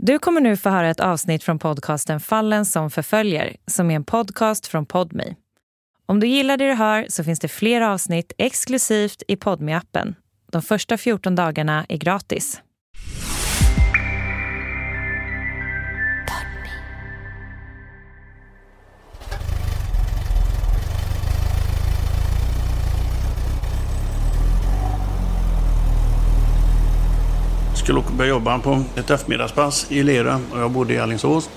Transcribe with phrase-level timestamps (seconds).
[0.00, 4.04] Du kommer nu få höra ett avsnitt från podcasten Fallen som förföljer, som är en
[4.04, 5.34] podcast från Podme.
[6.06, 10.14] Om du gillar det du hör så finns det fler avsnitt exklusivt i podme appen
[10.52, 12.62] De första 14 dagarna är gratis.
[27.88, 31.50] Skulle börja jobba på ett eftermiddagspass i Lera och jag bodde i Alingsås.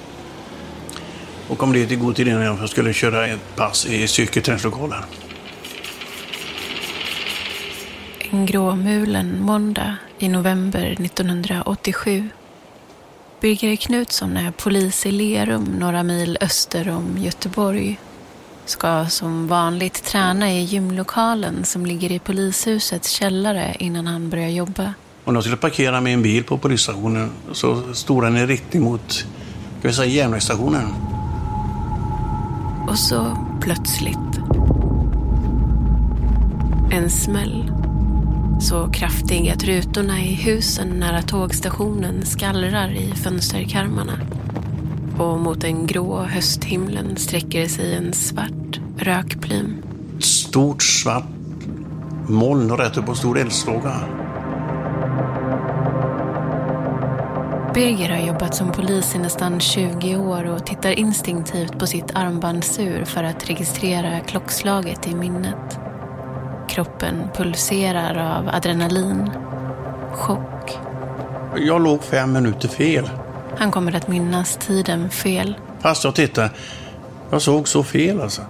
[1.48, 5.03] Och kom dit i god tid innan jag skulle köra ett pass i cykelträningslokalen.
[8.31, 12.30] En gråmulen måndag i november 1987.
[13.41, 18.00] Birger Knutsson är polis i Lerum, några mil öster om Göteborg.
[18.66, 24.94] Ska som vanligt träna i gymlokalen som ligger i polishusets källare innan han börjar jobba.
[25.23, 29.25] Och när jag skulle parkera en bil på polisstationen så stod den i riktning mot
[29.80, 30.88] ska vi säga, järnvägsstationen.
[32.88, 34.17] Och så plötsligt.
[36.92, 37.72] En smäll.
[38.61, 44.19] Så kraftig att rutorna i husen nära tågstationen skallrar i fönsterkarmarna.
[45.17, 49.75] Och mot den grå hösthimlen sträcker sig en svart rökplym.
[50.17, 51.25] Ett stort svart
[52.27, 53.95] moln rätt upp på en stor eldslåga.
[57.73, 63.05] Birger har jobbat som polis i nästan 20 år och tittar instinktivt på sitt armbandsur
[63.05, 65.80] för att registrera klockslaget i minnet.
[66.69, 69.31] Kroppen pulserar av adrenalin,
[70.11, 70.77] chock.
[71.58, 73.09] Jag låg fem minuter fel.
[73.58, 75.55] Han kommer att minnas tiden fel.
[75.80, 76.52] Fast jag tittade,
[77.30, 78.42] jag såg så fel alltså.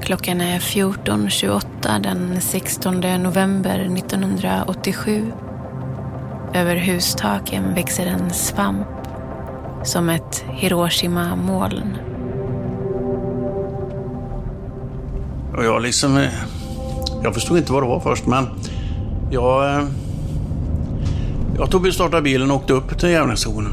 [0.00, 5.32] Klockan är 14.28 den 16 november 1987.
[6.54, 8.86] Över hustaken växer en svamp
[9.84, 11.96] som ett Hiroshima-moln.
[15.56, 16.16] Och jag liksom...
[16.16, 16.28] eh,
[17.22, 18.46] Jag förstod inte vad det var först, men
[19.30, 19.74] jag...
[19.76, 19.84] eh,
[21.58, 23.72] Jag tog och startade bilen och åkte upp till järnvägsstationen.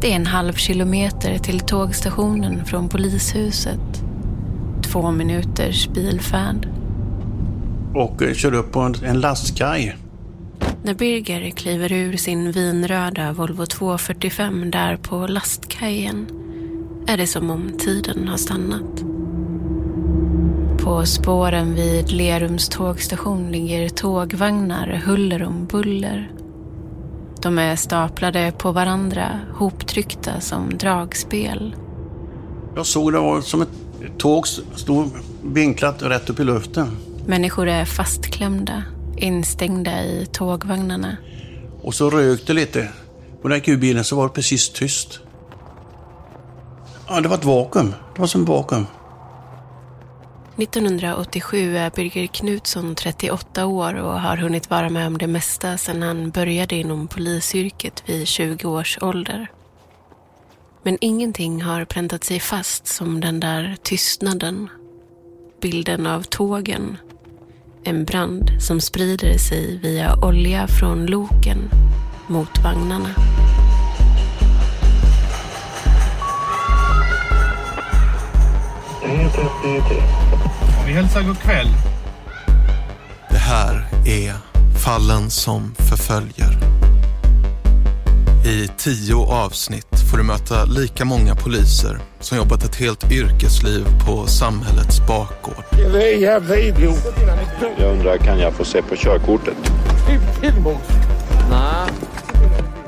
[0.00, 4.02] Det är en halv kilometer till tågstationen från polishuset.
[4.82, 6.68] Två minuters bilfärd.
[7.94, 9.96] Och eh, körde upp på en, en lastkaj.
[10.86, 16.26] När Birger kliver ur sin vinröda Volvo 245 där på lastkajen
[17.06, 19.04] är det som om tiden har stannat.
[20.78, 26.30] På spåren vid Lerums tågstation ligger tågvagnar huller om buller.
[27.42, 31.74] De är staplade på varandra, hoptryckta som dragspel.
[32.76, 33.68] Jag såg det var som ett
[34.18, 35.10] tåg stod
[35.42, 36.88] vinklat rätt upp i luften.
[37.26, 38.82] Människor är fastklämda,
[39.16, 41.16] instängda i tågvagnarna.
[41.82, 42.88] Och så rök det lite.
[43.42, 45.20] På den här bilen så var det precis tyst.
[47.08, 47.94] Ja, det var ett vakuum.
[48.14, 48.86] Det var som ett vakuum.
[50.58, 56.02] 1987 är Birger Knutsson 38 år och har hunnit vara med om det mesta sedan
[56.02, 59.50] han började inom polisyrket vid 20 års ålder.
[60.82, 64.68] Men ingenting har präntat sig fast som den där tystnaden.
[65.60, 66.96] Bilden av tågen.
[67.88, 71.70] En brand som sprider sig via olja från loken
[72.26, 73.08] mot vagnarna.
[80.86, 81.68] Vi hälsar god kväll.
[83.30, 84.34] Det här är
[84.84, 86.75] Fallen som förföljer.
[88.46, 94.26] I tio avsnitt får du möta lika många poliser som jobbat ett helt yrkesliv på
[94.26, 95.64] samhällets bakgård.
[95.70, 96.98] Det är jävla idiot.
[97.78, 99.56] Jag undrar, kan jag få se på körkortet?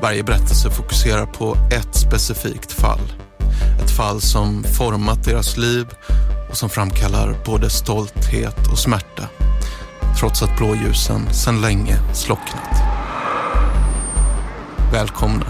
[0.01, 3.13] Varje berättelse fokuserar på ett specifikt fall.
[3.83, 5.87] Ett fall som format deras liv
[6.49, 9.23] och som framkallar både stolthet och smärta.
[10.19, 12.88] Trots att blåljusen sedan länge slocknat.
[14.91, 15.45] Välkomna.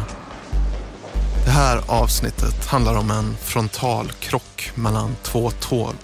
[1.45, 5.95] Det här avsnittet handlar om en frontalkrock mellan två tåg.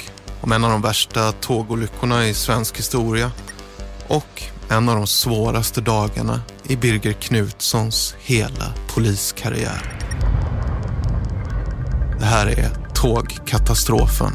[0.42, 3.32] Om en av de värsta tågolyckorna i svensk historia
[4.08, 10.00] och en av de svåraste dagarna i Birger Knutssons hela poliskarriär.
[12.20, 14.32] Det här är Tågkatastrofen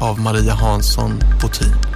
[0.00, 1.89] av Maria Hansson Botin.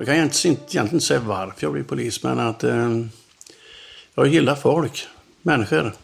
[0.00, 2.98] Jag kan egentligen inte, egentligen säga varför jag blev polis, men att eh,
[4.14, 5.06] jag gillar folk,
[5.42, 5.94] människor,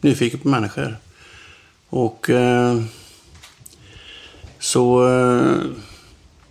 [0.00, 0.96] nyfiken på människor.
[1.88, 2.82] Och eh,
[4.58, 5.56] så eh,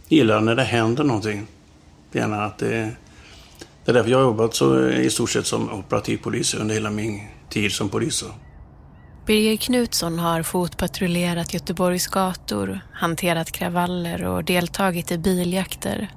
[0.08, 1.48] gillar jag när det händer någonting.
[2.12, 2.92] Gärna att det,
[3.86, 6.76] det är därför jag har jobbat så eh, i stort sett som operativ polis under
[6.76, 8.24] hela min tid som polis.
[9.26, 16.10] Birger Knutsson har fotpatrullerat Göteborgs gator, hanterat kravaller och deltagit i biljakter.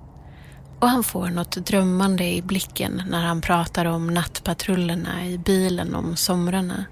[0.82, 6.17] Och han får något drömmande i blicken när han pratar om nattpatrullerna i bilen om
[6.17, 6.84] somrarna.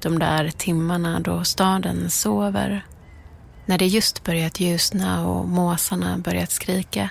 [0.00, 2.84] De där timmarna då staden sover.
[3.66, 7.10] När det just börjat ljusna och måsarna börjat skrika.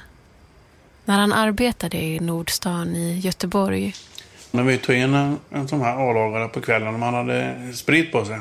[1.06, 3.94] När han arbetade i Nordstan i Göteborg
[4.51, 8.12] när vi tog in en, en sån här A-lagare på kvällen och man hade sprit
[8.12, 8.39] på sig.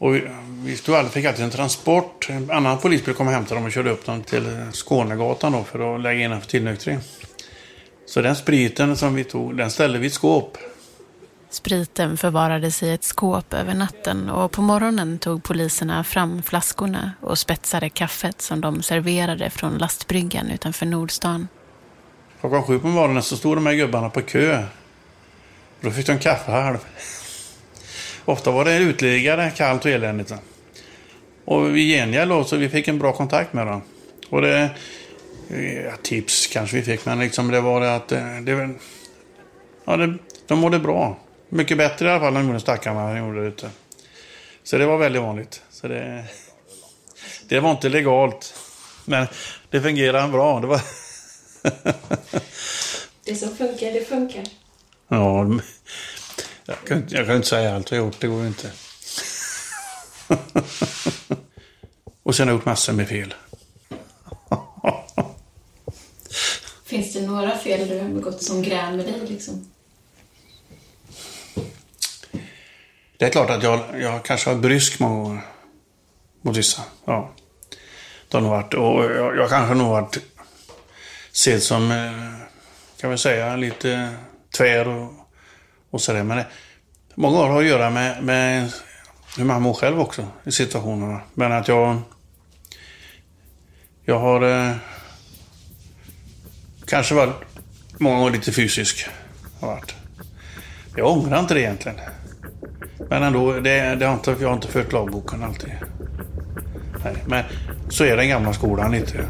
[0.00, 0.14] Och
[0.64, 2.28] vi, stod aldrig, fick alltid en transport.
[2.30, 5.94] En annan polisbil kom och hämtade dem och körde upp dem till Skånegatan då för
[5.94, 6.98] att lägga in den för tillnyktring.
[8.06, 10.58] Så den spriten som vi tog, den ställde vi i ett skåp.
[11.50, 17.38] Spriten förvarades i ett skåp över natten och på morgonen tog poliserna fram flaskorna och
[17.38, 21.48] spetsade kaffet som de serverade från lastbryggan utanför Nordstan.
[22.40, 24.64] Klockan sju på morgonen så stod de här gubbarna på kö
[25.80, 26.78] då fick de kaffe halv.
[28.24, 30.32] Ofta var det uteliggare, kallt och eländigt.
[31.44, 33.82] Och i gengäld så vi fick en bra kontakt med dem.
[34.28, 34.70] Och det,
[35.84, 38.70] ja, tips kanske vi fick, men liksom det var det att eh, det,
[39.84, 40.14] ja, det,
[40.46, 41.18] de mådde bra.
[41.48, 43.70] Mycket bättre i alla fall än stackarna gjorde ute.
[44.62, 45.62] Så det var väldigt vanligt.
[45.70, 46.24] Så det,
[47.48, 48.54] det var inte legalt.
[49.04, 49.26] Men
[49.70, 50.60] det fungerade bra.
[50.60, 50.80] Det, var
[53.24, 54.44] det som funkar, det funkar.
[55.08, 55.46] Ja,
[56.70, 58.70] jag kan, jag kan inte säga allt jag har gjort, det går ju inte.
[62.22, 63.34] Och sen har jag gjort massor med fel.
[66.84, 69.70] Finns det några fel du har begått som grämer dig liksom?
[73.16, 75.42] Det är klart att jag, jag kanske har varit brysk många gånger.
[76.42, 76.82] Mot vissa.
[77.04, 77.34] Ja.
[78.28, 80.18] Det har nog varit, och jag, jag kanske nog varit
[81.32, 82.46] sedd som, eh,
[83.00, 84.16] kan vi säga, lite
[84.56, 85.19] tvär och,
[85.90, 86.22] och sådär.
[86.22, 86.46] Men det,
[87.14, 88.72] många år har att göra med, med
[89.36, 91.20] hur man mår själv också i situationerna.
[91.34, 91.98] Men att jag...
[94.04, 94.74] Jag har eh,
[96.86, 97.34] kanske varit
[97.98, 99.06] många gånger lite fysisk.
[99.60, 99.94] Har varit.
[100.96, 101.98] Jag ångrar inte det egentligen.
[103.08, 105.70] Men ändå, det, det har inte, jag har inte fört lagboken alltid.
[107.04, 107.44] Nej, men
[107.88, 109.24] så är den gamla skolan lite.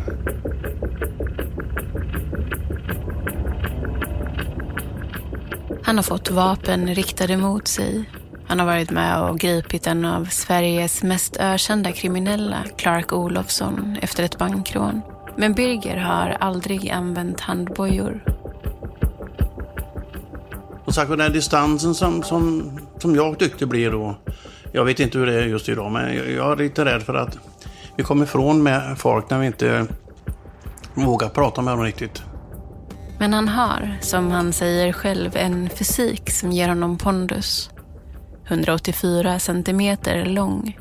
[5.90, 8.04] Han har fått vapen riktade mot sig.
[8.46, 14.24] Han har varit med och gripit en av Sveriges mest ökända kriminella, Clark Olofsson, efter
[14.24, 15.00] ett bankrån.
[15.36, 18.24] Men Birger har aldrig använt handbojor.
[20.84, 24.14] Och sagt, den distansen som, som, som jag tyckte blir då,
[24.72, 27.14] jag vet inte hur det är just idag, men jag, jag är lite rädd för
[27.14, 27.38] att
[27.96, 29.86] vi kommer ifrån med folk när vi inte
[30.94, 32.22] vågar prata med dem riktigt.
[33.20, 37.70] Men han har, som han säger själv, en fysik som ger honom pondus.
[38.46, 40.78] 184 centimeter lång.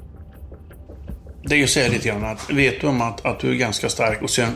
[1.44, 3.90] Det är ju så lite grann att vet du om att, att du är ganska
[3.90, 4.56] stark och sen...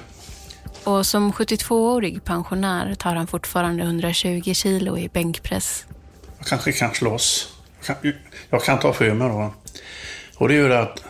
[0.83, 5.85] Och som 72-årig pensionär tar han fortfarande 120 kilo i bänkpress.
[6.37, 7.53] Jag kanske kan slåss.
[7.87, 8.13] Jag kan,
[8.49, 9.53] jag kan ta för mig då.
[10.35, 11.03] Och det gör att,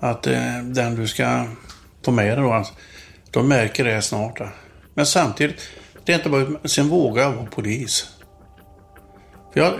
[0.00, 1.46] att eh, den du ska
[2.04, 2.66] få med dig då,
[3.30, 4.40] de märker det snart.
[4.94, 5.68] Men samtidigt,
[6.04, 8.08] det är inte bara, sen vågar jag vara polis.
[9.52, 9.72] För jag,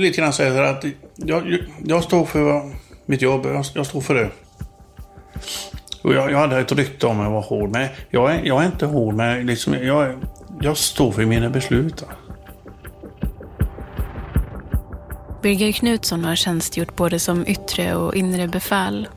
[0.00, 0.84] lite grann säger att
[1.16, 2.72] jag, jag står för
[3.06, 4.30] mitt jobb, jag, jag står för det.
[6.02, 8.66] Och jag, jag hade ett rykte om att vara hård, men jag är, jag är
[8.66, 10.14] inte hård, men liksom, jag,
[10.60, 12.04] jag står för mina beslut.
[15.42, 19.08] Birger Knutsson har tjänstgjort både som yttre och inre befäl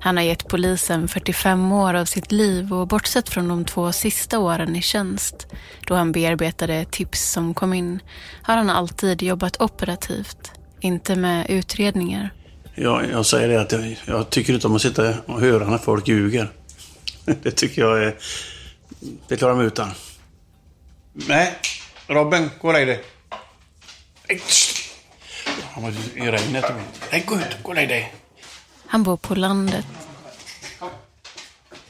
[0.00, 4.38] han har gett polisen 45 år av sitt liv och bortsett från de två sista
[4.38, 5.46] åren i tjänst,
[5.86, 8.00] då han bearbetade tips som kom in,
[8.42, 12.30] har han alltid jobbat operativt, inte med utredningar.
[12.74, 15.78] Ja, jag säger det att jag, jag tycker inte om att sitta och höra när
[15.78, 16.52] folk ljuger.
[17.42, 18.16] Det tycker jag är...
[19.28, 19.90] Det klarar mig utan.
[21.12, 21.54] Nej,
[22.06, 23.04] Robin, gå och lägg dig.
[25.72, 26.64] Han var i regnet.
[27.12, 28.14] Nej, gå ut, gå och lägg dig.
[28.88, 29.86] Han bor på landet.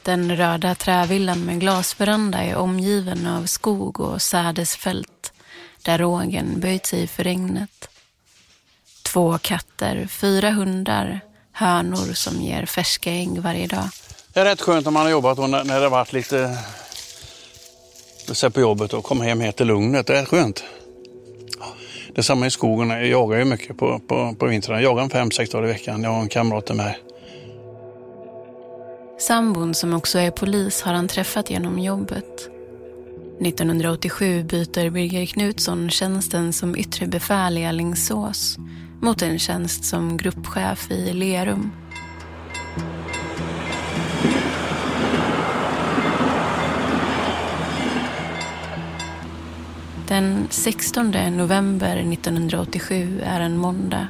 [0.03, 5.33] Den röda trävillan med glasveranda är omgiven av skog och sädesfält
[5.81, 7.89] där rågen böjt sig för regnet.
[9.03, 11.19] Två katter, fyra hundar,
[11.51, 13.89] hönor som ger färska ägg varje dag.
[14.33, 16.57] Det är rätt skönt om man har jobbat och när det har varit lite
[18.35, 20.07] så på jobbet och kom hem helt till lugnet.
[20.07, 20.63] Det är skönt.
[22.17, 22.89] Det är samma i skogen.
[22.89, 24.81] Jag jagar ju mycket på, på, på vintrarna.
[24.81, 26.03] Jag jagar fem, sex dagar i veckan.
[26.03, 26.99] Jag har en kamrat till mig.
[29.19, 32.49] Sambon som också är polis har han träffat genom jobbet.
[33.41, 38.57] 1987 byter Birger Knutsson tjänsten som yttre befäl i Alingsås
[39.01, 41.71] mot en tjänst som gruppchef i Lerum.
[50.07, 54.07] Den 16 november 1987 är en måndag.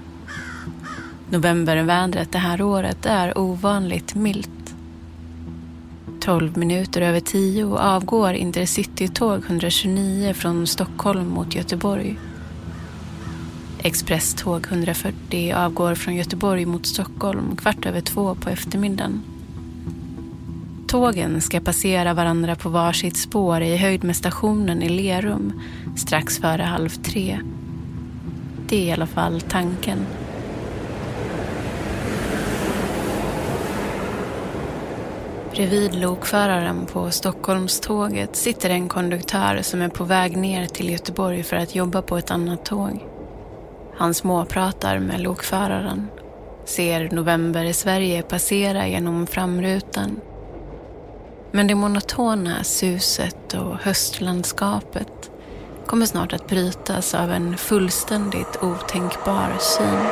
[1.30, 4.76] Novembervädret det här året är ovanligt milt.
[6.20, 12.20] 12 minuter över 10 avgår Intercity-tåg 129 från Stockholm mot Göteborg.
[13.80, 19.37] Expresståg 140 avgår från Göteborg mot Stockholm kvart över två på eftermiddagen.
[20.88, 25.62] Tågen ska passera varandra på varsitt spår i höjd med stationen i Lerum
[25.98, 27.40] strax före halv tre.
[28.70, 30.06] Det är i alla fall tanken.
[35.52, 41.56] Bredvid lokföraren på Stockholmståget sitter en konduktör som är på väg ner till Göteborg för
[41.56, 43.06] att jobba på ett annat tåg.
[43.98, 46.08] Han småpratar med lokföraren,
[46.66, 50.20] ser november i Sverige passera genom framrutan.
[51.52, 55.32] Men det monotona suset och höstlandskapet
[55.86, 60.08] kommer snart att brytas av en fullständigt otänkbar syn.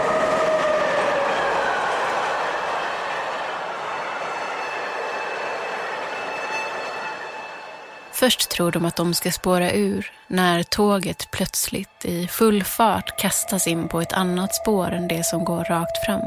[8.13, 13.67] Först tror de att de ska spåra ur när tåget plötsligt i full fart kastas
[13.67, 16.21] in på ett annat spår än det som går rakt fram.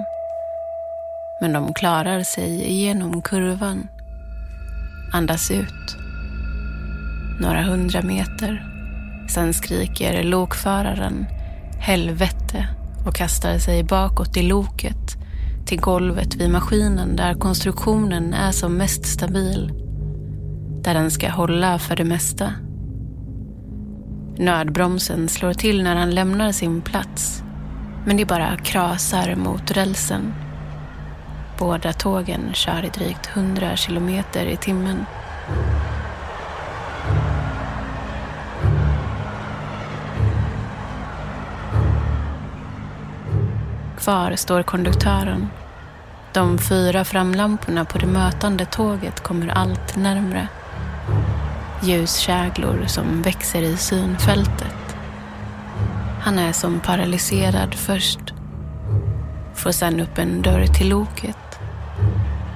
[1.41, 3.88] Men de klarar sig igenom kurvan.
[5.12, 5.97] Andas ut.
[7.41, 8.65] Några hundra meter.
[9.29, 11.27] Sen skriker lokföraren
[11.81, 12.67] helvete
[13.07, 15.17] och kastar sig bakåt i loket
[15.67, 19.73] till golvet vid maskinen där konstruktionen är som mest stabil
[20.83, 22.53] där den ska hålla för det mesta.
[24.38, 27.43] Nödbromsen slår till när han lämnar sin plats,
[28.07, 30.35] men det bara krasar mot rälsen.
[31.59, 35.07] Båda tågen kör i drygt 100 kilometer i timmen.
[43.99, 45.49] Kvar står konduktören.
[46.33, 50.49] De fyra framlamporna på det mötande tåget kommer allt närmre
[51.83, 54.97] ljuskäglor som växer i synfältet.
[56.21, 58.35] Han är som paralyserad först.
[59.55, 61.48] Får sen upp en dörr till loket.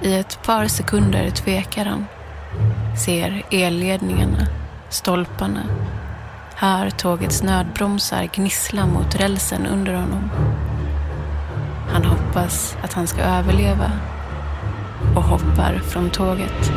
[0.04, 2.06] I ett par sekunder tvekar han.
[3.04, 4.46] Ser elledningarna,
[4.88, 5.62] stolparna.
[6.54, 10.30] Hör tågets nödbromsar gnissla mot rälsen under honom.
[11.92, 13.90] Han hoppas att han ska överleva
[15.16, 16.72] och hoppar från tåget.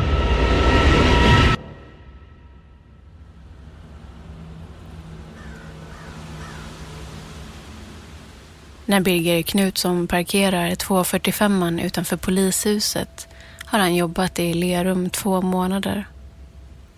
[8.88, 13.28] När Birger Knutsson parkerar 245 utanför polishuset
[13.64, 16.06] har han jobbat i Lerum två månader.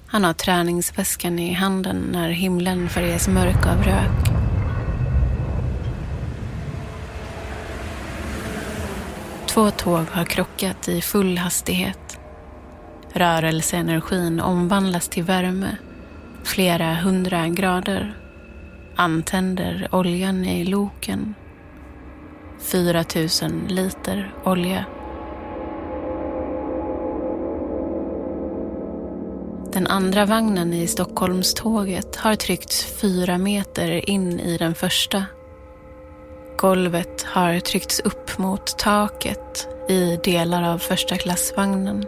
[0.07, 4.28] Han har träningsväskan i handen när himlen färgas mörk av rök.
[9.47, 12.21] Två tåg har krockat i full hastighet.
[13.12, 15.76] Rörelseenergin omvandlas till värme,
[16.45, 18.14] flera hundra grader.
[18.97, 21.35] Antänder oljan i loken
[22.60, 23.04] 4
[23.42, 24.84] 000 liter olja.
[29.72, 35.24] Den andra vagnen i Stockholmståget har tryckts fyra meter in i den första.
[36.56, 42.06] Golvet har tryckts upp mot taket i delar av första klassvagnen.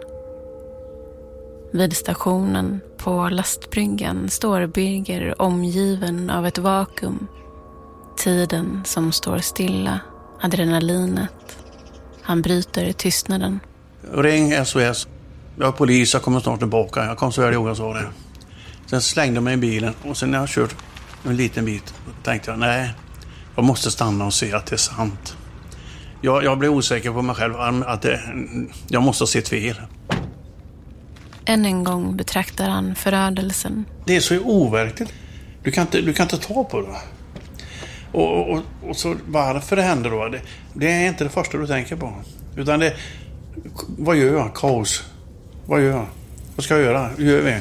[1.71, 7.27] Vid stationen på lastbryggan står Birger omgiven av ett vakuum.
[8.17, 9.99] Tiden som står stilla
[10.41, 11.57] adrenalinet.
[12.21, 13.59] Han bryter tystnaden.
[14.13, 15.07] Ring SOS.
[15.57, 17.05] Jag är polis, jag kommer snart tillbaka.
[17.05, 18.07] Jag kom så väl ihåg jag sa det.
[18.85, 20.75] Sen slängde jag mig i bilen och sen när jag kört
[21.25, 21.93] en liten bit
[22.23, 22.91] tänkte jag nej,
[23.55, 25.37] jag måste stanna och se att det är sant.
[26.21, 27.55] Jag, jag blev osäker på mig själv,
[27.85, 28.21] att det,
[28.87, 29.75] jag måste ha sett fel.
[31.45, 33.85] Än en gång betraktar han förödelsen.
[34.05, 35.13] Det är så overkligt.
[35.63, 36.97] Du kan inte, du kan inte ta på det.
[38.11, 40.27] Och, och, och, så varför det händer då?
[40.27, 40.41] Det,
[40.73, 42.13] det, är inte det första du tänker på.
[42.55, 42.93] Utan det...
[43.97, 44.55] Vad gör jag?
[44.55, 45.03] Kaos.
[45.65, 46.05] Vad gör jag?
[46.55, 47.09] Vad ska jag göra?
[47.17, 47.57] Hur gör vi?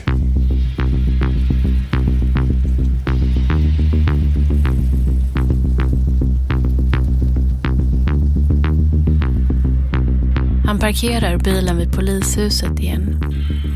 [10.66, 13.20] Han parkerar bilen vid polishuset igen.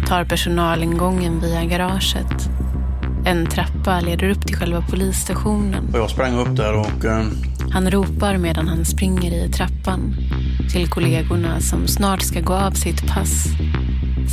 [0.08, 2.53] Tar personalingången via garaget.
[3.26, 5.88] En trappa leder upp till själva polisstationen.
[5.92, 7.26] Och jag sprang upp där och eh,
[7.70, 10.14] Han ropar medan han springer i trappan.
[10.72, 13.46] Till kollegorna som snart ska gå av sitt pass.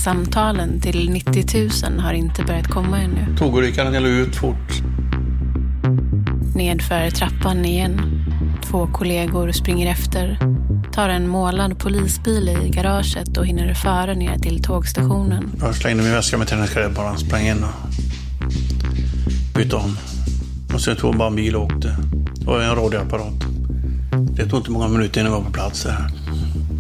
[0.04, 3.36] Samtalen till 90 000 har inte börjat komma ännu.
[3.38, 4.82] tågolyckan gäller ut fort.
[6.56, 8.02] Nedför trappan igen.
[8.72, 10.40] Två kollegor springer efter.
[10.94, 15.52] Tar en målad polisbil i garaget och hinner före ner till tågstationen.
[15.60, 17.91] Jag slängde min väska med träningskläder bara, sprang in och
[19.64, 19.98] bytte om.
[20.74, 21.96] Och sen tog bara en bil och åkte.
[22.48, 23.44] Och en radioapparat.
[24.36, 26.08] Det tog inte många minuter innan jag var på plats där.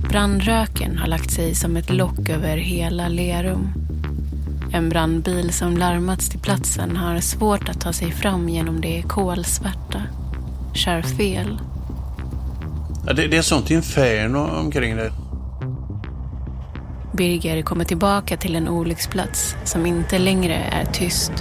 [0.10, 3.68] Brandröken har lagt sig som ett lock över hela Lerum.
[4.74, 10.02] En brandbil som larmats till platsen har svårt att ta sig fram genom det kolsvarta.
[10.74, 11.60] Kör fel.
[13.08, 15.12] Ja, det, det är sånt inferno omkring det.
[17.14, 21.32] Birger kommer tillbaka till en olycksplats som inte längre är tyst.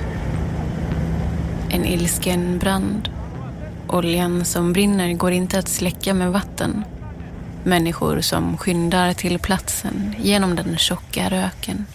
[1.72, 3.08] En ilsken brand.
[3.88, 6.84] Oljan som brinner går inte att släcka med vatten.
[7.64, 11.86] Människor som skyndar till platsen genom den tjocka röken.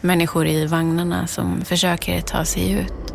[0.00, 3.14] Människor i vagnarna som försöker ta sig ut.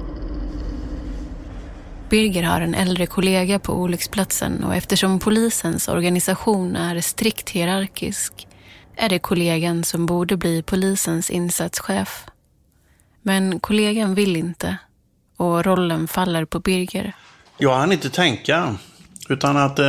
[2.10, 8.48] Birger har en äldre kollega på olycksplatsen och eftersom polisens organisation är strikt hierarkisk
[8.96, 12.26] är det kollegan som borde bli polisens insatschef.
[13.22, 14.78] Men kollegan vill inte
[15.40, 17.14] och rollen faller på Birger.
[17.58, 18.76] Jag hann inte tänka.
[19.30, 19.86] Utan att eh,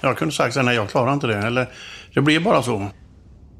[0.00, 1.38] jag kunde sagt att nej, jag klarar inte det.
[1.38, 1.68] Eller
[2.14, 2.88] det blir bara så.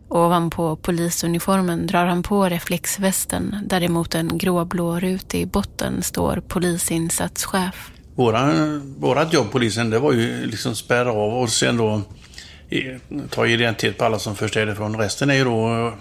[0.09, 6.42] Ovanpå polisuniformen drar han på reflexvästen där det mot en gråblå ruta i botten står
[6.49, 7.90] polisinsatschef.
[8.14, 8.52] Våra,
[8.99, 12.00] vårat jobb, polisen, det var ju liksom spärra av och sen då
[13.31, 14.99] ta identitet på alla som först är ifrån.
[14.99, 15.92] Resten är ju då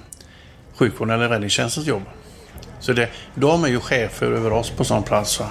[0.76, 2.04] sjukvården eller räddningstjänstens jobb.
[2.82, 5.40] Så det, de är ju chefer över oss på sån plats.
[5.40, 5.48] Va?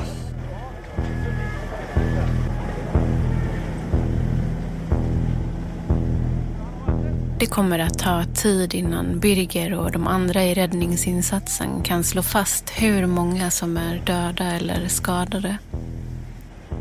[7.38, 12.71] Det kommer att ta tid innan Birger och de andra i räddningsinsatsen kan slå fast
[12.71, 15.59] hur många som är döda eller skadade.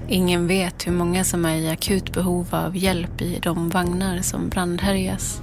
[0.08, 4.50] Ingen vet hur många som är i akut behov av hjälp i de vagnar som
[4.50, 5.42] brandhärjas.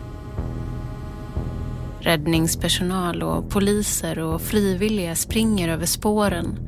[2.06, 6.58] Räddningspersonal och poliser och frivilliga springer över spåren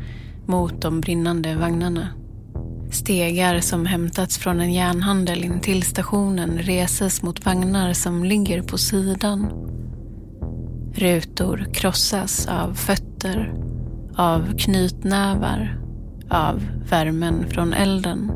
[0.47, 2.09] mot de brinnande vagnarna.
[2.91, 8.79] Stegar som hämtats från en järnhandel in till stationen reses mot vagnar som ligger på
[8.79, 9.47] sidan.
[10.95, 13.55] Rutor krossas av fötter,
[14.17, 15.81] av knytnävar,
[16.31, 18.33] av värmen från elden.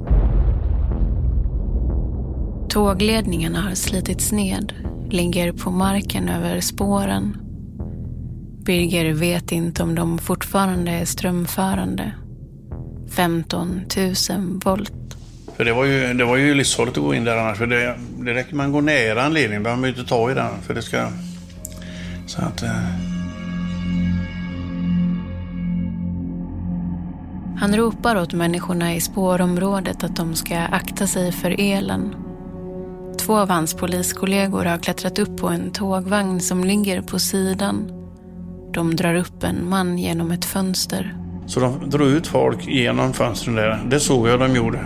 [2.69, 4.73] Tågledningarna har slitits ned,
[5.13, 7.37] ligger på marken över spåren.
[8.65, 12.13] Birger vet inte om de fortfarande är strömförande.
[13.17, 13.81] 15
[14.31, 14.93] 000 volt.
[15.57, 17.59] För det var ju, det var ju livsfarligt att gå in där annars.
[17.59, 20.35] För det, det räcker man går nära en ledning, behöver man ju inte ta i
[20.35, 20.63] den.
[20.63, 21.09] För det ska...
[22.27, 22.63] Så att...
[22.63, 23.13] Eh,
[27.63, 32.15] Han ropar åt människorna i spårområdet att de ska akta sig för elen.
[33.27, 37.93] Två av hans poliskollegor har klättrat upp på en tågvagn som ligger på sidan.
[38.75, 41.17] De drar upp en man genom ett fönster.
[41.47, 43.83] så de drog ut folk genom fönstren där.
[43.87, 44.79] Det såg jag de gjorde.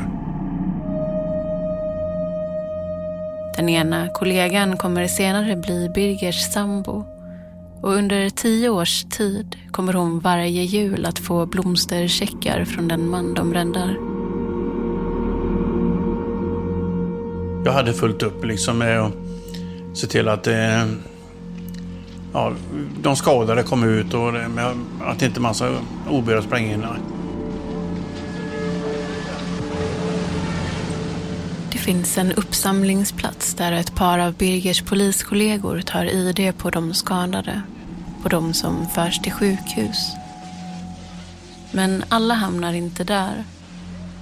[3.57, 7.05] Den ena kollegan kommer senare bli Birgers sambo.
[7.83, 13.35] Och under tio års tid kommer hon varje jul att få blomstercheckar från den man
[13.35, 14.16] de räddar.
[17.67, 19.13] Jag hade fullt upp liksom med att
[19.95, 20.87] se till att eh,
[22.33, 22.53] ja,
[23.03, 25.79] de skadade kom ut och det, med att inte massa
[26.11, 26.87] obehöriga sprang in.
[31.73, 37.63] Det finns en uppsamlingsplats där ett par av Birgers poliskollegor tar ID på de skadade.
[38.23, 40.13] På de som förs till sjukhus.
[41.73, 43.45] Men alla hamnar inte där.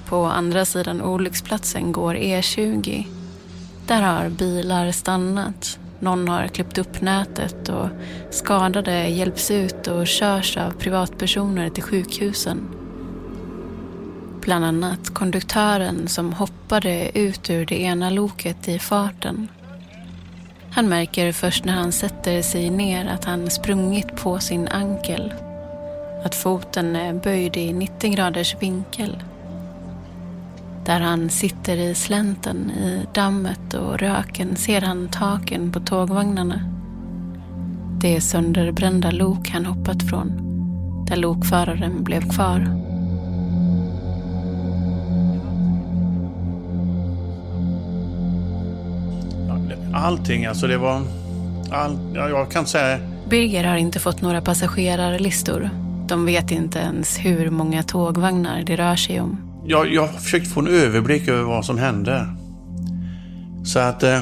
[0.08, 3.13] På andra sidan olycksplatsen går E20.
[3.86, 5.78] Där har bilar stannat.
[5.98, 7.88] Någon har klippt upp nätet och
[8.30, 12.68] skadade hjälps ut och körs av privatpersoner till sjukhusen.
[14.40, 19.48] Bland annat konduktören som hoppade ut ur det ena loket i farten.
[20.70, 25.34] Han märker först när han sätter sig ner att han sprungit på sin ankel.
[26.24, 29.22] Att foten är böjd i 90 graders vinkel.
[30.86, 36.60] Där han sitter i slänten i dammet och röken ser han taken på tågvagnarna.
[38.00, 40.32] Det är sönderbrända lok han hoppat från,
[41.08, 42.84] där lokföraren blev kvar.
[49.94, 51.02] Allting, alltså det var...
[51.70, 52.98] All, ja, jag kan säga...
[53.28, 55.70] Birger har inte fått några passagerarlistor.
[56.08, 59.53] De vet inte ens hur många tågvagnar det rör sig om.
[59.66, 62.26] Jag, jag försökte få en överblick över vad som hände.
[63.64, 64.20] Så att eh,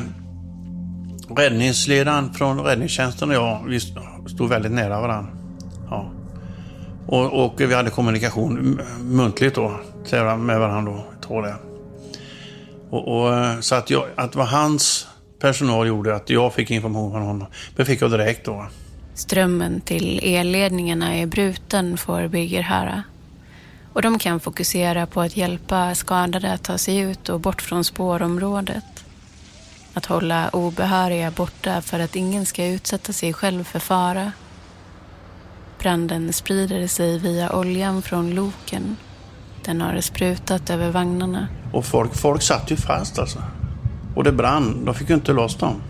[1.37, 5.33] räddningsledaren från räddningstjänsten och jag, vi stod väldigt nära varandra.
[5.90, 6.11] Ja.
[7.07, 9.81] Och, och vi hade kommunikation muntligt då,
[10.38, 11.57] med varandra då, tror jag.
[12.90, 15.09] Och, och, eh, så att, jag, att vad hans
[15.40, 17.46] personal gjorde att jag fick information från honom.
[17.76, 18.66] Det fick jag direkt då.
[19.14, 23.02] Strömmen till elledningarna är bruten får Birger höra.
[23.92, 27.85] Och de kan fokusera på att hjälpa skadade att ta sig ut och bort från
[27.85, 29.05] spårområdet.
[29.94, 34.33] Att hålla obehöriga borta för att ingen ska utsätta sig själv för fara.
[35.78, 38.96] Branden sprider sig via oljan från loken.
[39.64, 41.48] Den har sprutat över vagnarna.
[41.72, 43.38] Och folk, folk satt ju fast alltså.
[44.16, 44.85] Och det brann.
[44.85, 45.83] De fick ju inte loss dem.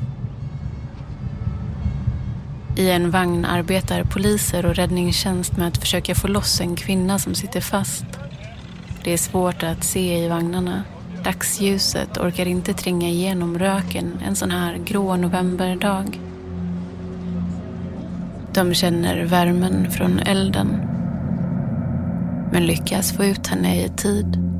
[2.76, 7.34] I en vagn arbetar poliser och räddningstjänst med att försöka få loss en kvinna som
[7.34, 8.04] sitter fast.
[9.04, 10.84] Det är svårt att se i vagnarna.
[11.24, 16.20] Dagsljuset orkar inte tränga igenom röken en sån här grå novemberdag.
[18.52, 20.68] De känner värmen från elden.
[22.52, 24.51] Men lyckas få ut henne i tid.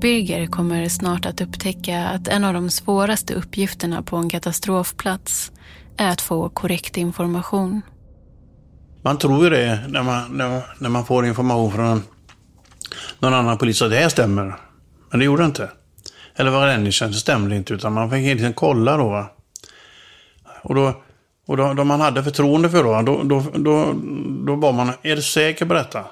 [0.00, 5.52] Birger kommer snart att upptäcka att en av de svåraste uppgifterna på en katastrofplats
[5.96, 7.82] är att få korrekt information.
[9.02, 12.02] Man tror ju det när man, när, när man får information från
[13.18, 14.54] någon annan polis att det här stämmer.
[15.10, 15.70] Men det gjorde det inte.
[16.36, 19.08] Eller vad räddningstjänsten stämde inte, utan man fick hela tiden kolla då.
[19.08, 19.30] Va?
[20.62, 21.02] Och då,
[21.46, 23.94] och då, då man hade förtroende för då, då, då, då,
[24.46, 26.04] då bad man, är du säker på detta?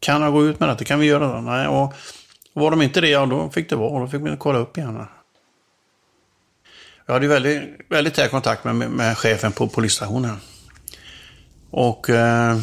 [0.00, 0.84] Kan jag gå ut med detta?
[0.84, 1.40] Kan vi göra det?
[1.40, 1.94] Nej, och
[2.58, 4.00] var de inte det, ja då fick det vara.
[4.00, 5.06] Då fick man kolla upp igen.
[7.06, 10.36] Jag hade väldigt, väldigt tät kontakt med, med chefen på polisstationen.
[11.70, 12.56] Och eh,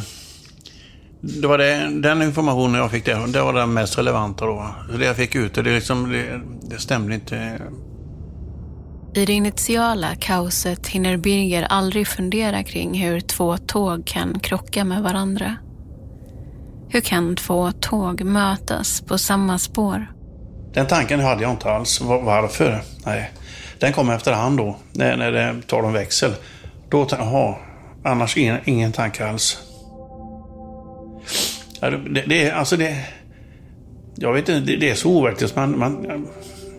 [1.20, 4.76] det var det, den informationen jag fick där, det var den mest relevanta då.
[5.00, 7.60] Det jag fick ut, det, liksom, det, det stämde inte.
[9.16, 15.04] I det initiala kaoset hinner Birger aldrig fundera kring hur två tåg kan krocka med
[15.04, 15.56] varandra.
[16.90, 20.08] Hur kan två tåg mötas på samma spår?
[20.74, 22.02] Den tanken hade jag inte alls.
[22.02, 22.82] Varför?
[23.06, 23.32] Nej.
[23.80, 26.32] Den kom efterhand då, när, när det tar de växel.
[26.90, 27.56] Då, jaha,
[28.04, 29.58] annars ingen, ingen tanke alls.
[31.82, 33.06] Det, det, alltså det...
[34.16, 35.56] Jag vet inte, det, det är så overkligt.
[35.56, 36.28] Man, man,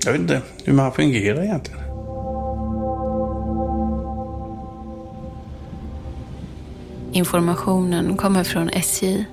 [0.05, 1.81] jag vet inte hur man fungerar egentligen.
[7.12, 9.25] Informationen kommer från SJ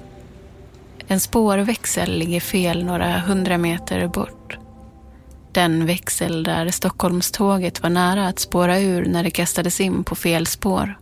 [1.07, 4.57] en spårväxel ligger fel några hundra meter bort.
[5.51, 10.47] Den växel där Stockholmståget var nära att spåra ur när det kastades in på fel
[10.47, 10.97] spår.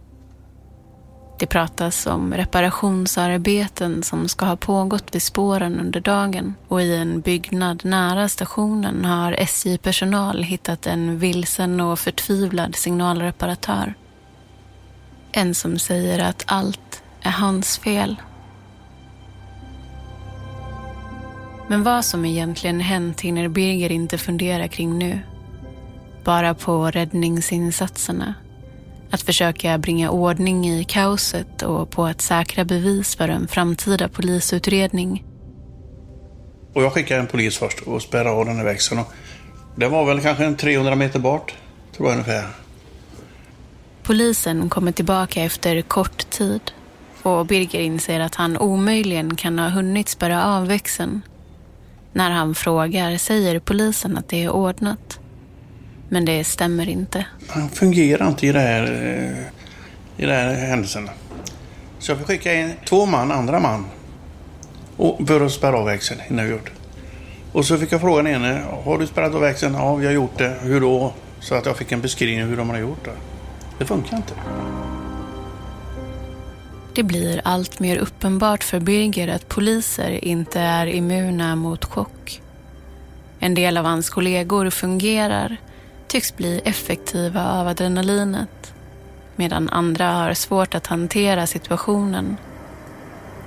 [1.39, 7.21] Det pratas om reparationsarbeten som ska ha pågått vid spåren under dagen och i en
[7.21, 13.93] byggnad nära stationen har SJ-personal hittat en vilsen och förtvivlad signalreparatör.
[15.31, 18.15] En som säger att allt är hans fel
[21.71, 25.19] Men vad som egentligen hänt hinner Birger inte fundera kring nu.
[26.23, 28.33] Bara på räddningsinsatserna.
[29.11, 35.23] Att försöka bringa ordning i kaoset och på att säkra bevis för en framtida polisutredning.
[36.73, 39.01] Och jag skickade en polis först och spärrade av den här växeln.
[39.75, 41.55] Det var väl kanske en 300 meter bort,
[41.95, 42.47] tror jag ungefär.
[44.03, 46.71] Polisen kommer tillbaka efter kort tid
[47.21, 51.21] och Birger inser att han omöjligen kan ha hunnit spärra av växeln
[52.13, 55.19] när han frågar säger polisen att det är ordnat.
[56.09, 57.25] Men det stämmer inte.
[57.47, 61.09] Han fungerar inte i det här, eh, i den här händelsen.
[61.99, 63.85] Så jag fick skicka in två man, andra man.
[65.27, 66.71] för att spärra av växeln innan jag gjort.
[67.51, 69.73] Och så fick jag fråga den ene, har du spärrat av växeln?
[69.73, 70.55] Ja, vi har gjort det.
[70.61, 71.13] Hur då?
[71.39, 73.11] Så att jag fick en beskrivning hur de har gjort det.
[73.79, 74.33] Det funkar inte.
[76.93, 82.41] Det blir allt mer uppenbart för Birger att poliser inte är immuna mot chock.
[83.39, 85.57] En del av hans kollegor fungerar,
[86.07, 88.73] tycks bli effektiva av adrenalinet
[89.35, 92.37] medan andra har svårt att hantera situationen.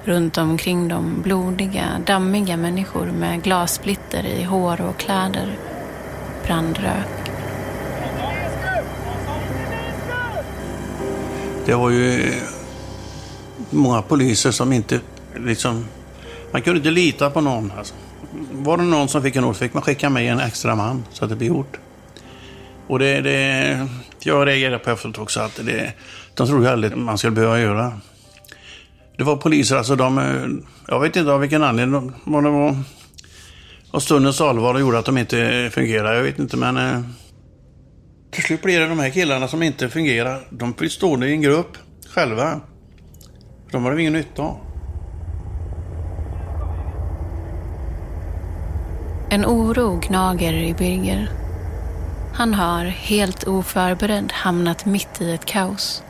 [0.05, 5.59] Runt omkring dem blodiga, dammiga människor med glassplitter i hår och kläder.
[6.47, 7.31] Brandrök.
[11.67, 12.33] Det var ju
[13.75, 15.01] många poliser som inte
[15.37, 15.85] liksom...
[16.53, 17.73] Man kunde inte lita på någon.
[17.79, 17.95] Alltså.
[18.53, 21.25] Var det någon som fick en ord fick man skicka med en extra man så
[21.25, 21.77] att det blev gjort.
[22.87, 23.21] Och det...
[23.21, 23.89] det
[24.27, 25.93] jag reagerade på efteråt också att det,
[26.35, 28.01] de trodde aldrig man skulle behöva göra.
[29.19, 30.19] Det var poliser, alltså de...
[30.19, 30.47] Eh,
[30.89, 32.13] jag vet inte av vilken anledning.
[32.25, 32.77] Vad det var.
[33.91, 36.17] Och stundens allvar gjorde att de inte fungerade.
[36.17, 36.77] Jag vet inte men...
[36.77, 37.01] Eh,
[38.31, 40.41] till slut blir det de här killarna som inte fungerar.
[40.51, 41.77] De blir stående i en grupp
[42.15, 42.61] själva.
[43.75, 44.57] De har de ingen nytta av.
[49.29, 51.31] En oro gnager i Birger.
[52.35, 56.03] Han har, helt oförberedd, hamnat mitt i ett kaos.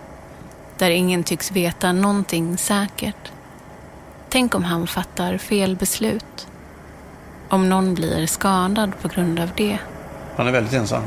[0.79, 3.33] Där ingen tycks veta någonting säkert.
[4.29, 6.49] Tänk om han fattar fel beslut.
[7.49, 9.79] Om någon blir skadad på grund av det.
[10.37, 11.03] Han är väldigt ensam.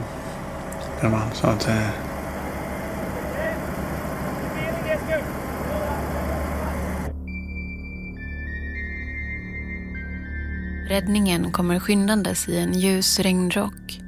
[1.01, 1.31] Den man.
[1.33, 1.69] Så att,
[10.87, 13.99] Räddningen kommer skyndandes i en ljus regnrock.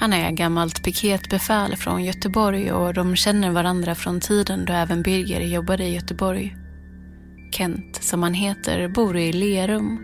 [0.00, 5.40] Han är gammalt piketbefäl från Göteborg och de känner varandra från tiden då även Birger
[5.40, 6.56] jobbade i Göteborg.
[7.52, 9.98] Kent, som han heter, bor i Lerum.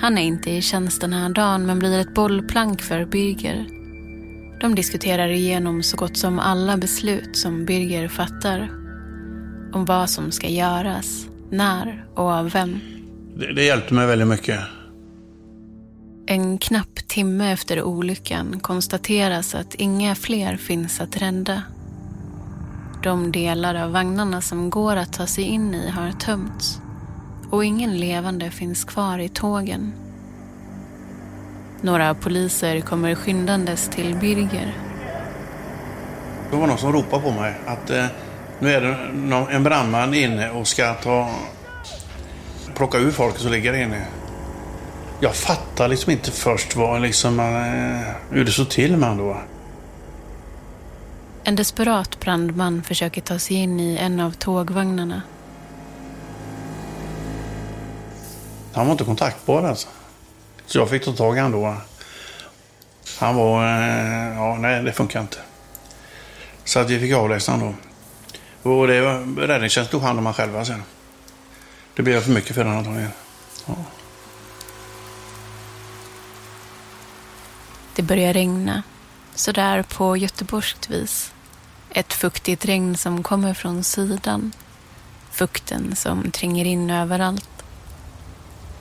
[0.00, 3.66] Han är inte i tjänst den här dagen men blir ett bollplank för Birger.
[4.60, 8.70] De diskuterar igenom så gott som alla beslut som Birger fattar.
[9.72, 12.80] Om vad som ska göras, när och av vem.
[13.36, 14.60] Det, det hjälpte mig väldigt mycket.
[16.30, 21.62] En knapp timme efter olyckan konstateras att inga fler finns att rädda.
[23.02, 26.80] De delar av vagnarna som går att ta sig in i har tömts
[27.50, 29.92] och ingen levande finns kvar i tågen.
[31.80, 34.76] Några poliser kommer skyndandes till Birger.
[36.50, 38.06] Det var någon som ropade på mig att eh,
[38.58, 41.30] nu är det någon, en brandman inne och ska ta
[42.74, 44.06] plocka ur folk som ligger inne.
[45.20, 49.36] Jag fattar liksom inte först vad liksom, eh, hur det såg till med då.
[51.44, 55.22] En desperat brandman försöker ta sig in i en av tågvagnarna.
[58.72, 59.88] Han var inte kontaktbar alltså.
[60.66, 61.74] Så jag fick ta tag i honom då.
[63.18, 63.64] Han var...
[63.64, 65.38] eh, Ja, nej, det funkar inte.
[66.64, 67.76] Så att vi fick avlägsna honom
[68.62, 68.70] då.
[68.70, 70.82] Och det var, räddningstjänsten tog hand om honom själva sen.
[71.96, 73.10] Det blev för mycket för den antagligen.
[73.66, 73.74] Ja.
[77.98, 78.82] Det börjar regna,
[79.34, 81.32] sådär på göteborgskt vis.
[81.90, 84.52] Ett fuktigt regn som kommer från sidan.
[85.30, 87.48] Fukten som tränger in överallt.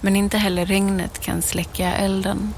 [0.02, 2.54] Men inte heller regnet kan släcka elden.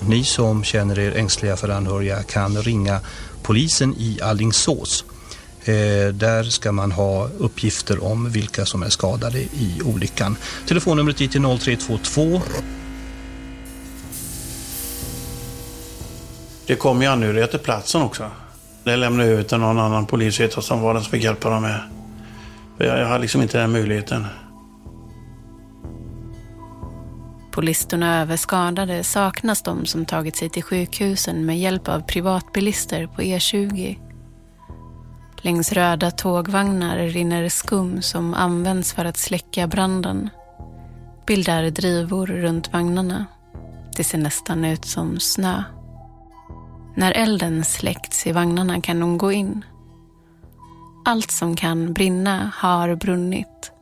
[0.00, 3.00] Ni som känner er ängsliga för anhöriga kan ringa
[3.42, 5.04] polisen i Allingsås.
[5.64, 10.36] Eh, där ska man ha uppgifter om vilka som är skadade i olyckan.
[10.66, 12.42] Telefonnumret dit är 0322
[16.70, 18.30] Det kom ju anhöriga till platsen också.
[18.84, 21.50] Det lämnade jag över till någon annan polis vet som var den som fick hjälpa
[21.50, 21.80] dem med.
[22.76, 24.26] För jag, jag hade liksom inte den möjligheten.
[27.50, 33.06] På listorna över skadade saknas de som tagit sig till sjukhusen med hjälp av privatbilister
[33.06, 33.98] på E20.
[35.36, 40.30] Längs röda tågvagnar rinner skum som används för att släcka branden.
[41.26, 43.26] Bildar drivor runt vagnarna.
[43.96, 45.62] Det ser nästan ut som snö.
[46.94, 49.64] När elden släckts i vagnarna kan de gå in.
[51.04, 53.72] Allt som kan brinna har brunnit.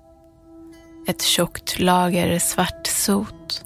[1.09, 3.65] Ett tjockt lager svart sot.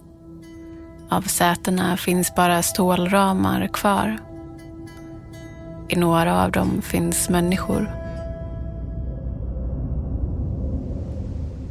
[1.09, 4.19] Av sätena finns bara stålramar kvar.
[5.89, 7.91] I några av dem finns människor.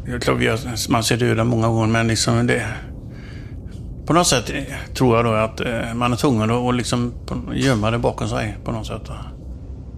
[0.05, 2.67] Det är klart, vi har, man ser döda många gånger, men liksom det...
[4.11, 4.51] På något sätt
[4.93, 7.13] tror jag då att eh, man är tvungen att liksom
[7.53, 9.09] gömma det bakom sig på något sätt.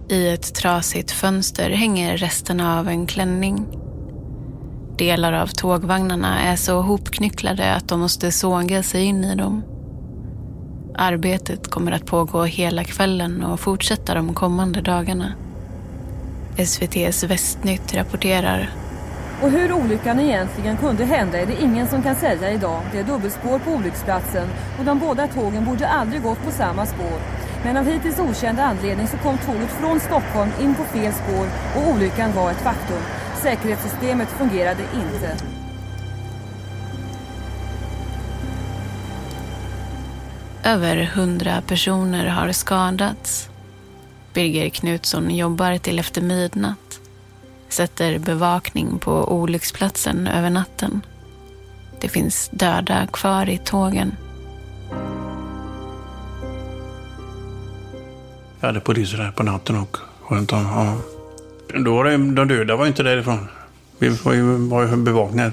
[0.08, 3.66] I ett trasigt fönster hänger resterna av en klänning.
[4.98, 9.62] Delar av tågvagnarna är så hopknycklade att de måste såga sig in i dem.
[10.94, 15.32] Arbetet kommer att pågå hela kvällen och fortsätta de kommande dagarna.
[16.56, 18.70] SVTs Västnytt rapporterar
[19.42, 22.80] och hur olyckan egentligen kunde hända är det ingen som kan säga idag.
[22.92, 27.18] Det är dubbelspår på olycksplatsen och de båda tågen borde aldrig gått på samma spår.
[27.64, 31.94] Men av hittills okänd anledning så kom tåget från Stockholm in på fel spår och
[31.94, 33.02] olyckan var ett faktum.
[33.42, 35.36] Säkerhetssystemet fungerade inte.
[40.64, 43.48] Över hundra personer har skadats.
[44.34, 46.83] Birger Knutsson jobbar till efter midnatt.
[47.74, 51.06] Sätter bevakning på olycksplatsen över natten.
[52.00, 54.16] Det finns döda kvar i tågen.
[58.60, 60.62] Jag hade poliser där på natten och skönt om.
[60.62, 60.96] Ja.
[61.80, 63.48] Då var det, de döda var inte därifrån.
[63.98, 65.52] Vi var ju, var ju bevakningar.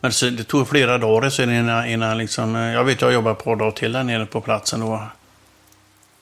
[0.00, 3.76] Men det tog flera dagar sen innan, innan liksom, jag vet jag jobbade på dag
[3.76, 5.02] till där nere på platsen då.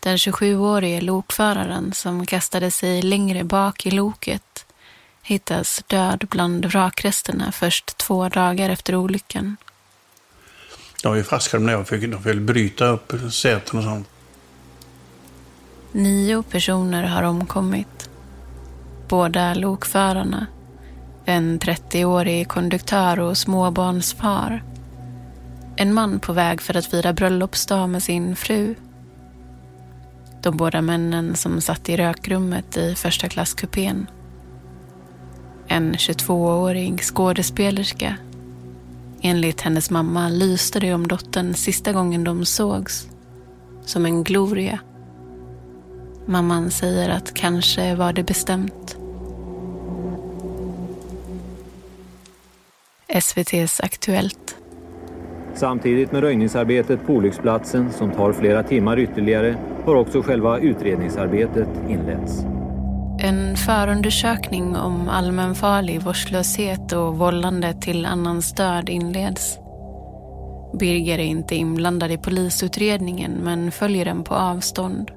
[0.01, 4.67] Den 27-årige lokföraren som kastade sig längre bak i loket
[5.33, 9.57] hittas död bland vrakresterna först två dagar efter olyckan.
[11.03, 14.09] Jag var ju fastskärmd när jag fick, de fick bryta upp säten och sånt.
[15.93, 18.11] Nio personer har omkommit.
[19.09, 20.47] Båda lokförarna,
[21.25, 24.63] en 30-årig konduktör och småbarnsfar.
[25.77, 28.75] En man på väg för att fira bröllopsdag med sin fru.
[30.43, 34.07] De båda männen som satt i rökrummet i första klasskupén.
[35.69, 38.17] En 22-årig skådespelerska.
[39.23, 43.09] Enligt hennes mamma lyste det om dottern sista gången de sågs.
[43.85, 44.79] Som en gloria.
[46.27, 48.97] Mamman säger att kanske var det bestämt.
[53.09, 54.57] SVTs Aktuellt.
[55.55, 62.45] Samtidigt med röjningsarbetet på olycksplatsen, som tar flera timmar ytterligare, har också själva utredningsarbetet inletts.
[63.25, 69.59] En förundersökning om allmänfarlig vårdslöshet och vållande till annans död inleds.
[70.79, 75.11] Birger är inte inblandad i polisutredningen men följer den på avstånd.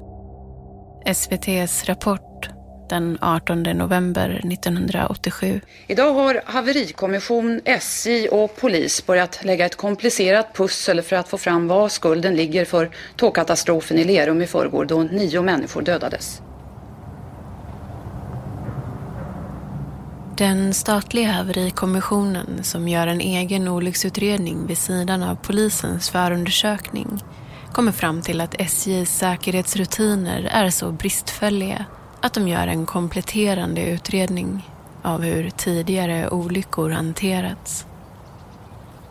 [1.06, 2.50] SVTs Rapport
[2.90, 5.62] den 18 november 1987.
[5.88, 11.68] Idag har haverikommission, SJ och polis börjat lägga ett komplicerat pussel för att få fram
[11.68, 16.42] var skulden ligger för tågkatastrofen i Lerum i förrgår då nio människor dödades.
[20.38, 27.24] Den statliga haverikommissionen som gör en egen olycksutredning vid sidan av polisens förundersökning
[27.72, 31.86] kommer fram till att SJs säkerhetsrutiner är så bristfälliga
[32.22, 34.70] att de gör en kompletterande utredning
[35.02, 37.86] av hur tidigare olyckor hanterats.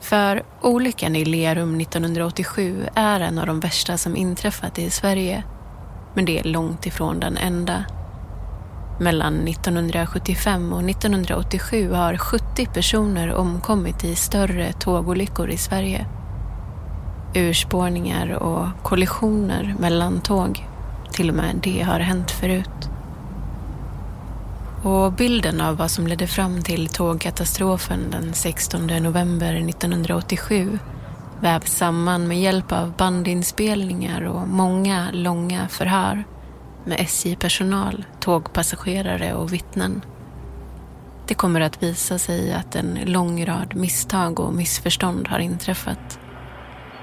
[0.00, 5.44] För olyckan i Lerum 1987 är en av de värsta som inträffat i Sverige.
[6.14, 7.84] Men det är långt ifrån den enda.
[8.98, 16.06] Mellan 1975 och 1987 har 70 personer omkommit i större tågolyckor i Sverige.
[17.34, 20.68] Urspårningar och kollisioner mellan tåg,
[21.12, 22.88] till och med det har hänt förut.
[24.82, 30.78] Och bilden av vad som ledde fram till tågkatastrofen den 16 november 1987
[31.40, 36.24] vävs samman med hjälp av bandinspelningar och många långa förhör
[36.84, 40.04] med SJ-personal, tågpassagerare och vittnen.
[41.26, 46.18] Det kommer att visa sig att en lång rad misstag och missförstånd har inträffat.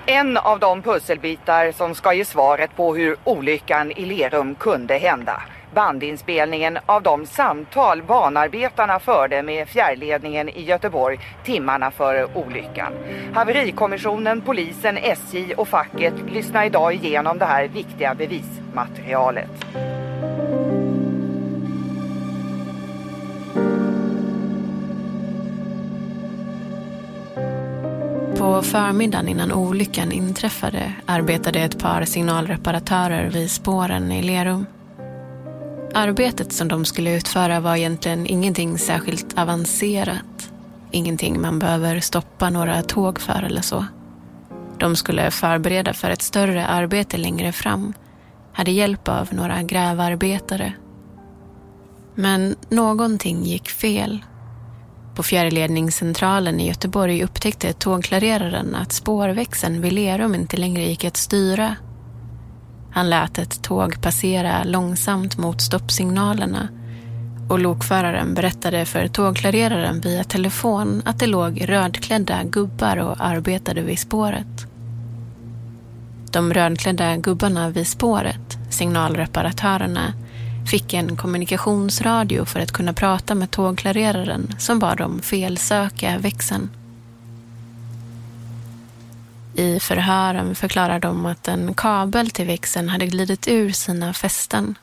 [0.05, 5.41] En av de pusselbitar som ska ge svaret på hur olyckan i Lerum kunde hända
[5.73, 12.93] bandinspelningen av de samtal banarbetarna förde med fjärrledningen i Göteborg timmarna före olyckan.
[13.33, 19.49] Haverikommissionen, polisen, SJ och facket lyssnar idag igenom det här viktiga bevismaterialet.
[28.37, 34.65] På förmiddagen innan olyckan inträffade arbetade ett par signalreparatörer vid spåren i Lerum.
[35.93, 40.51] Arbetet som de skulle utföra var egentligen ingenting särskilt avancerat.
[40.91, 43.85] Ingenting man behöver stoppa några tåg för eller så.
[44.79, 47.93] De skulle förbereda för ett större arbete längre fram.
[48.53, 50.73] Hade hjälp av några grävarbetare.
[52.15, 54.25] Men någonting gick fel.
[55.15, 61.75] På fjärrledningscentralen i Göteborg upptäckte tågklareraren att spårväxeln vid Lerum inte längre gick att styra
[62.91, 66.67] han lät ett tåg passera långsamt mot stoppsignalerna
[67.49, 73.99] och lokföraren berättade för tågklareraren via telefon att det låg rödklädda gubbar och arbetade vid
[73.99, 74.67] spåret.
[76.31, 80.13] De rödklädda gubbarna vid spåret, signalreparatörerna,
[80.71, 86.69] fick en kommunikationsradio för att kunna prata med tågklareraren som bad dem felsöka växeln.
[89.55, 94.77] I förhören förklarar de att en kabel till växeln hade glidit ur sina fästen.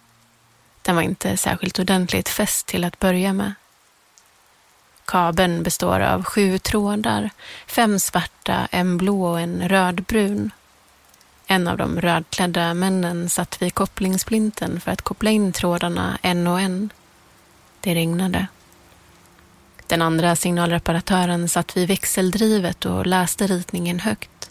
[0.82, 3.54] Den var inte särskilt ordentligt fäst till att börja med.
[5.04, 7.30] Kabeln består av sju trådar,
[7.66, 10.50] fem svarta, en blå och en rödbrun.
[11.46, 16.60] En av de rödklädda männen satt vid kopplingsplinten för att koppla in trådarna en och
[16.60, 16.90] en.
[17.80, 18.46] Det regnade.
[19.86, 24.47] Den andra signalreparatören satt vid växeldrivet och läste ritningen högt.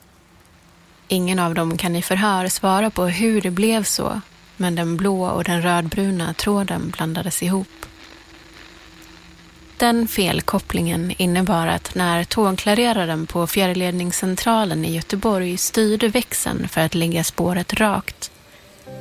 [1.08, 4.22] Ingen av dem kan i förhör svara på hur det blev så,
[4.58, 7.86] men den blå och den rödbruna tråden blandades ihop.
[9.78, 17.24] Den felkopplingen innebar att när tågklareraren på fjärrledningscentralen i Göteborg styrde växeln för att lägga
[17.24, 18.32] spåret rakt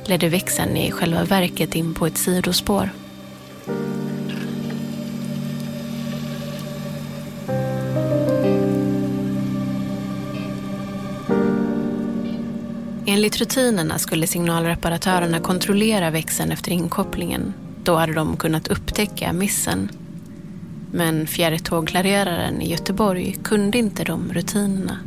[0.05, 2.89] ledde växeln i själva verket in på ett sidospår.
[13.09, 17.53] Enligt rutinerna skulle signalreparatörerna kontrollera växeln efter inkopplingen.
[17.83, 19.89] Då hade de kunnat upptäcka missen.
[20.91, 24.99] Men fjärrtågklareraren i Göteborg kunde inte de rutinerna.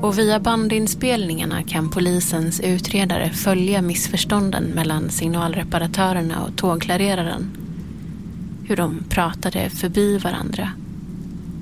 [0.00, 7.56] Och via bandinspelningarna kan polisens utredare följa missförstånden mellan signalreparatörerna och tågklareraren.
[8.68, 10.72] Hur de pratade förbi varandra.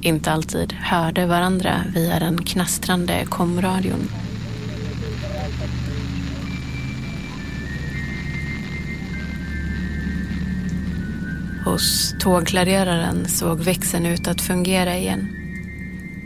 [0.00, 4.08] Inte alltid hörde varandra via den knastrande komradion.
[11.66, 15.28] Hos tågklareraren såg växeln ut att fungera igen.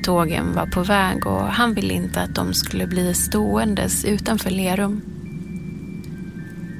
[0.05, 5.03] Tågen var på väg och han ville inte att de skulle bli ståendes utanför Lerum.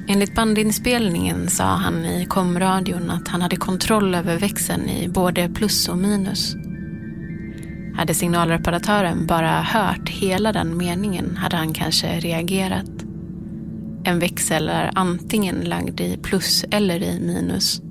[0.07, 5.89] Enligt bandinspelningen sa han i komradion att han hade kontroll över växeln i både plus
[5.89, 6.55] och minus.
[7.95, 13.05] Hade signalreparatören bara hört hela den meningen hade han kanske reagerat.
[14.03, 17.81] En växel är antingen lagd i plus eller i minus.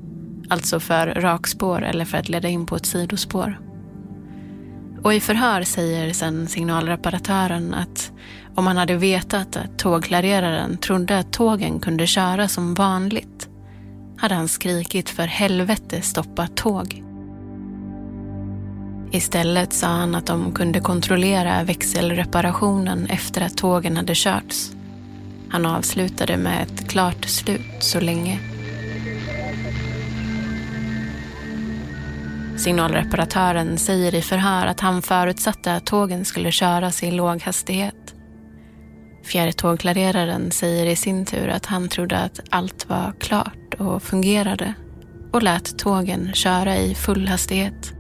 [0.51, 3.61] Alltså för rakspår eller för att leda in på ett sidospår.
[5.03, 8.13] Och i förhör säger sen signalreparatören att
[8.55, 13.49] om han hade vetat att tågklareraren trodde att tågen kunde köra som vanligt
[14.17, 17.05] hade han skrikit för helvete stoppa tåg.
[19.13, 24.73] Istället sa han att de kunde kontrollera växelreparationen efter att tågen hade körts.
[25.49, 28.50] Han avslutade med ett klart slut så länge.
[32.61, 38.15] Signalreparatören säger i förhör att han förutsatte att tågen skulle köras i låg hastighet.
[39.25, 44.75] Fjärrtågklareraren säger i sin tur att han trodde att allt var klart och fungerade
[45.33, 47.93] och lät tågen köra i full hastighet.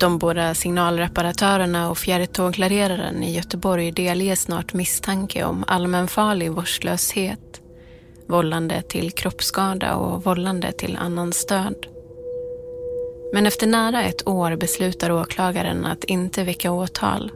[0.00, 7.63] De båda signalreparatörerna och fjärrtågklareraren i Göteborg delges snart misstanke om allmänfarlig vårdslöshet
[8.26, 11.86] vållande till kroppsskada och vållande till annans död.
[13.32, 17.32] Men efter nära ett år beslutar åklagaren att inte väcka åtal.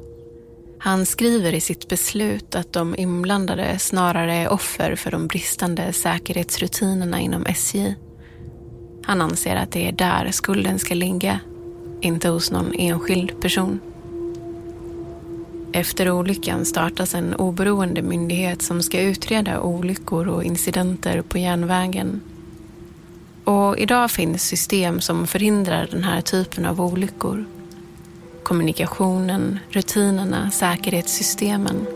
[0.78, 7.20] Han skriver i sitt beslut att de inblandade snarare är offer för de bristande säkerhetsrutinerna
[7.20, 7.94] inom SJ.
[9.04, 11.40] Han anser att det är där skulden ska ligga,
[12.00, 13.80] inte hos någon enskild person.
[15.72, 22.20] Efter olyckan startas en oberoende myndighet som ska utreda olyckor och incidenter på järnvägen.
[23.44, 27.44] Och idag finns system som förhindrar den här typen av olyckor.
[28.42, 31.86] Kommunikationen, rutinerna, säkerhetssystemen.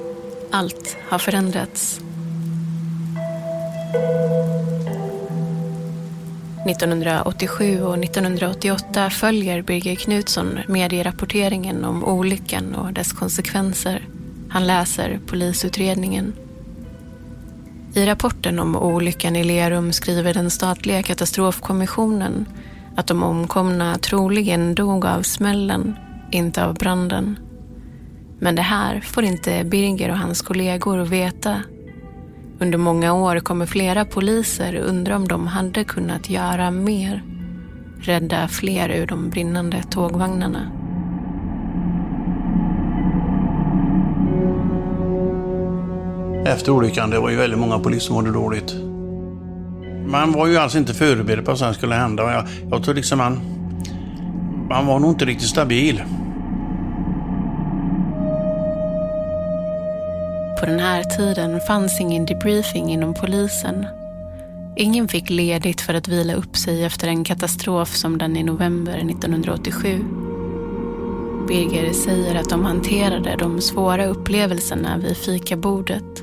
[0.51, 2.01] Allt har förändrats.
[6.67, 14.09] 1987 och 1988 följer Birger Knutsson medierapporteringen om olyckan och dess konsekvenser.
[14.49, 16.33] Han läser polisutredningen.
[17.95, 22.47] I rapporten om olyckan i Lerum skriver den statliga katastrofkommissionen
[22.97, 25.97] att de omkomna troligen dog av smällen,
[26.31, 27.39] inte av branden.
[28.41, 31.63] Men det här får inte Birger och hans kollegor veta
[32.63, 37.23] under många år kommer flera poliser undra om de hade kunnat göra mer.
[38.01, 40.71] Rädda fler ur de brinnande tågvagnarna.
[46.47, 48.75] Efter olyckan, det var ju väldigt många poliser som mådde dåligt.
[50.07, 52.33] Man var ju alls inte förberedd på vad som skulle hända.
[52.33, 53.41] Jag, jag tror liksom man...
[54.69, 56.03] Man var nog inte riktigt stabil.
[60.63, 63.87] På den här tiden fanns ingen debriefing inom polisen.
[64.77, 68.97] Ingen fick ledigt för att vila upp sig efter en katastrof som den i november
[68.97, 70.05] 1987.
[71.49, 76.23] Birger säger att de hanterade de svåra upplevelserna vid fikabordet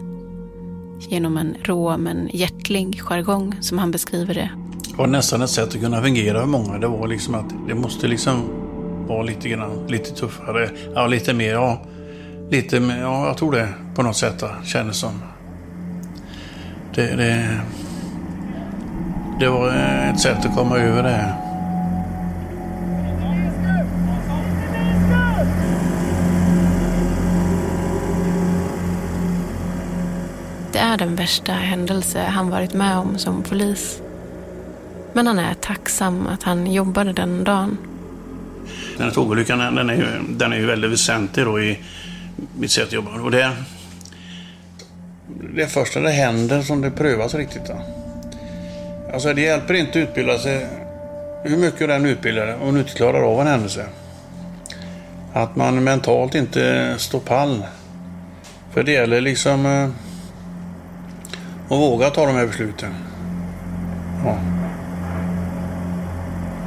[0.99, 4.49] genom en rå men hjärtlig jargong som han beskriver det.
[4.89, 6.77] Det var nästan ett sätt att kunna fungera för många.
[6.77, 8.41] Det var liksom att det måste liksom
[9.07, 10.69] vara lite grann, lite tuffare.
[10.95, 11.81] Ja, lite mer, ja.
[12.51, 15.23] Lite mer, ja, jag tror det på något sätt kändes som.
[16.95, 17.59] Det, det,
[19.39, 19.69] det var
[20.13, 21.33] ett sätt att komma över det här.
[30.71, 34.01] Det är den värsta händelse han varit med om som polis.
[35.13, 37.77] Men han är tacksam att han jobbade den dagen.
[38.97, 41.79] Den här tågolyckan den är, ju, den är ju väldigt väsentlig då i
[42.57, 43.21] mitt sätt att jobba.
[43.21, 43.55] Och det,
[45.55, 47.65] det är först när det händer som det prövas riktigt.
[47.65, 47.81] Då.
[49.13, 50.67] Alltså det hjälper inte att utbilda sig
[51.43, 53.85] hur mycket den utbildade om du inte klarar av en händelse.
[55.33, 57.65] Att man mentalt inte står pall.
[58.71, 59.89] För det gäller liksom eh,
[61.65, 62.95] att våga ta de här besluten.
[64.25, 64.37] Ja.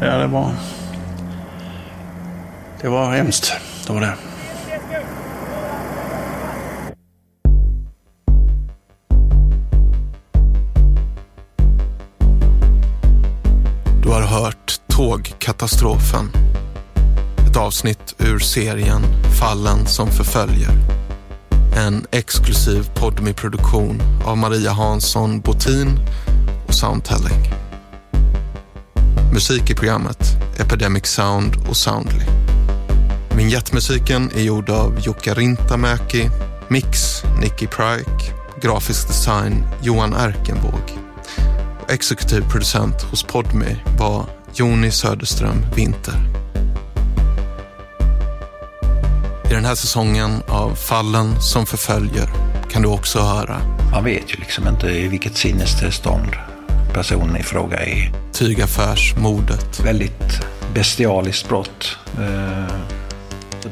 [0.01, 0.51] Ja, det var...
[2.81, 3.53] Det var hemskt.
[3.87, 4.15] Det var det.
[15.63, 16.31] Katastrofen.
[17.47, 19.03] Ett avsnitt ur serien
[19.41, 20.71] Fallen som förföljer.
[21.77, 25.99] En exklusiv podmi produktion av Maria Hansson Botin
[26.67, 27.55] och Soundtelling.
[29.33, 32.27] Musik i programmet Epidemic Sound och Soundly.
[33.37, 36.31] Vignettmusiken är gjord av Jukka Rintamäki,
[36.69, 40.99] mix Nicky Pryke, grafisk design Johan Erkenvåg.
[41.89, 46.15] Exekutiv producent hos Podmi var Joni Söderström Winter.
[49.51, 52.29] I den här säsongen av Fallen som förföljer
[52.71, 53.61] kan du också höra
[53.93, 56.29] Man vet ju liksom inte i vilket sinnestillstånd
[56.95, 58.13] personen i fråga är.
[58.33, 59.81] Tygaffärsmordet.
[59.81, 60.41] Väldigt
[60.75, 61.97] bestialiskt brott.
[62.19, 62.75] Eh,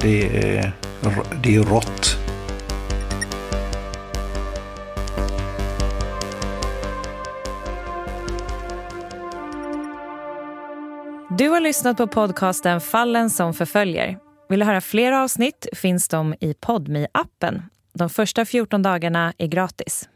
[0.01, 0.23] Det
[0.57, 0.73] är,
[1.43, 2.17] det är rått.
[11.41, 14.19] Du har lyssnat på podcasten Fallen som förföljer.
[14.49, 17.63] Vill du höra fler avsnitt finns de i podmi appen
[17.95, 20.09] De första 14 dagarna är gratis.